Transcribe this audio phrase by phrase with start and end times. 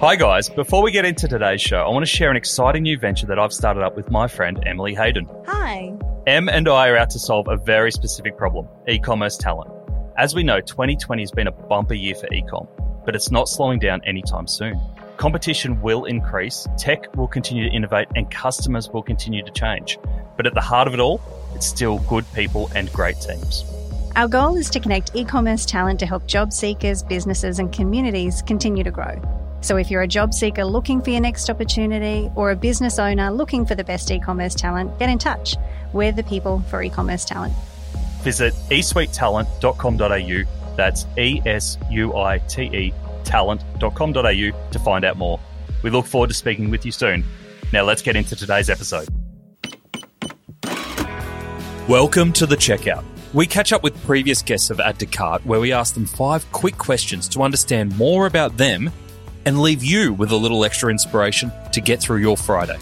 [0.00, 0.50] Hi, guys.
[0.50, 3.38] Before we get into today's show, I want to share an exciting new venture that
[3.38, 5.26] I've started up with my friend Emily Hayden.
[5.46, 5.90] Hi.
[6.26, 9.70] Em and I are out to solve a very specific problem e commerce talent.
[10.18, 12.68] As we know, 2020 has been a bumper year for ecom,
[13.06, 14.78] but it's not slowing down anytime soon.
[15.16, 19.98] Competition will increase, tech will continue to innovate, and customers will continue to change.
[20.36, 21.22] But at the heart of it all,
[21.54, 23.64] it's still good people and great teams.
[24.14, 28.42] Our goal is to connect e commerce talent to help job seekers, businesses, and communities
[28.42, 29.22] continue to grow.
[29.66, 33.32] So if you're a job seeker looking for your next opportunity or a business owner
[33.32, 35.56] looking for the best e commerce talent, get in touch.
[35.92, 37.52] We're the people for e commerce talent.
[38.22, 40.76] Visit esuitetalent.com.au.
[40.76, 42.94] That's E S U I T E
[43.24, 45.40] talent.com.au to find out more.
[45.82, 47.24] We look forward to speaking with you soon.
[47.72, 49.08] Now let's get into today's episode.
[51.88, 53.02] Welcome to the checkout.
[53.34, 56.46] We catch up with previous guests of Add to Cart where we ask them five
[56.52, 58.92] quick questions to understand more about them
[59.46, 62.78] and leave you with a little extra inspiration to get through your Friday.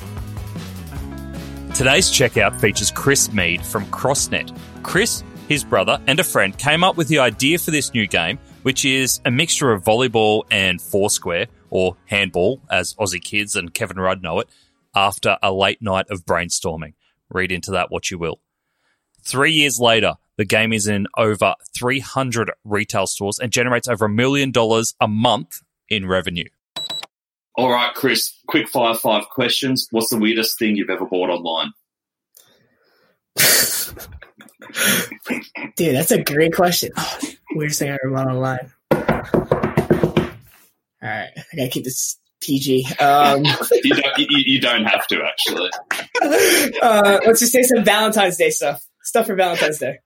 [1.75, 4.57] Today's checkout features Chris Mead from CrossNet.
[4.83, 8.39] Chris, his brother, and a friend came up with the idea for this new game,
[8.63, 13.99] which is a mixture of volleyball and foursquare, or handball, as Aussie kids and Kevin
[13.99, 14.49] Rudd know it,
[14.95, 16.95] after a late night of brainstorming.
[17.29, 18.41] Read into that what you will.
[19.23, 24.09] Three years later, the game is in over 300 retail stores and generates over a
[24.09, 26.49] million dollars a month in revenue.
[27.57, 29.87] All right, Chris, quick fire five questions.
[29.91, 31.73] What's the weirdest thing you've ever bought online?
[35.77, 36.91] Dude, that's a great question.
[36.97, 37.19] Oh,
[37.53, 38.73] weirdest thing I ever bought online.
[41.03, 42.87] All right, I gotta keep this PG.
[42.99, 45.71] Um, you, don't, you, you, don't, have to, actually.
[46.83, 48.83] Uh, let's just say some Valentine's Day stuff.
[49.03, 49.99] Stuff for Valentine's Day.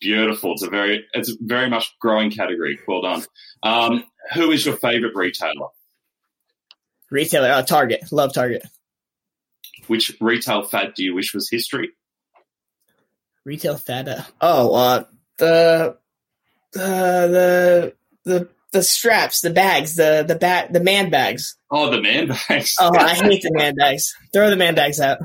[0.00, 0.52] Beautiful.
[0.52, 2.78] It's a very, it's very much growing category.
[2.86, 3.24] Well done.
[3.62, 5.68] Um, who is your favorite retailer?
[7.10, 8.12] Retailer, uh, Target.
[8.12, 8.62] Love Target.
[9.86, 11.90] Which retail fad do you wish was history?
[13.44, 14.08] Retail fad.
[14.08, 15.04] Uh, oh, uh,
[15.38, 15.96] the,
[16.76, 17.94] uh, the
[18.24, 21.56] the the straps, the bags, the the bat, the man bags.
[21.70, 22.74] Oh, the man bags.
[22.80, 24.14] oh, I hate the man bags.
[24.32, 25.18] Throw the man bags out.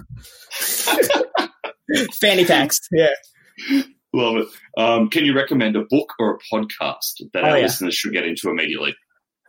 [2.21, 2.79] Fanny packs.
[2.91, 3.81] Yeah.
[4.13, 4.47] Love it.
[4.77, 7.63] Um, can you recommend a book or a podcast that oh, our yeah.
[7.63, 8.95] listeners should get into immediately?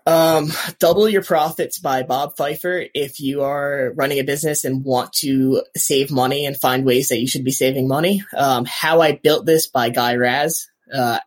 [0.06, 2.84] Um, Double Your Profits by Bob Fifer.
[2.94, 7.20] If you are running a business and want to save money and find ways that
[7.20, 8.22] you should be saving money.
[8.36, 10.68] Um, How I Built This by Guy Raz.
[10.92, 11.18] Uh,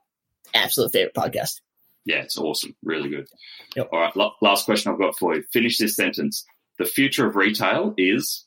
[0.54, 1.62] absolute favorite podcast.
[2.06, 2.76] Yeah, it's awesome.
[2.84, 3.28] Really good.
[3.76, 3.90] Yep.
[3.92, 4.32] All right.
[4.42, 5.44] last question I've got for you.
[5.52, 6.46] Finish this sentence.
[6.78, 8.46] The future of retail is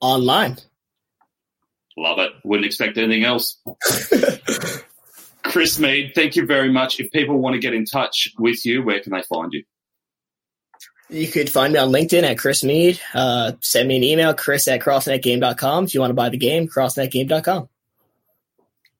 [0.00, 0.58] online.
[1.96, 2.32] Love it.
[2.44, 3.60] Wouldn't expect anything else.
[5.44, 6.98] Chris Mead, thank you very much.
[6.98, 9.62] If people want to get in touch with you, where can they find you?
[11.10, 13.00] You could find me on LinkedIn at Chris Mead.
[13.12, 15.84] Uh, send me an email, chris at crossnetgame.com.
[15.84, 17.68] If you want to buy the game, crossnetgame.com.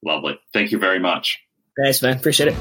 [0.04, 0.38] Lovely.
[0.52, 1.40] Thank you very much.
[1.82, 2.16] Thanks, man.
[2.18, 2.56] Appreciate it.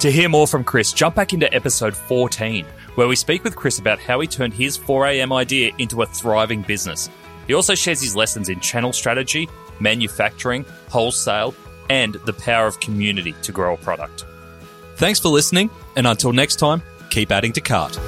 [0.00, 3.78] To hear more from Chris, jump back into episode 14, where we speak with Chris
[3.78, 7.08] about how he turned his 4am idea into a thriving business.
[7.46, 9.48] He also shares his lessons in channel strategy,
[9.80, 11.54] manufacturing, wholesale,
[11.90, 14.24] and the power of community to grow a product.
[14.96, 17.98] Thanks for listening, and until next time, keep adding to cart.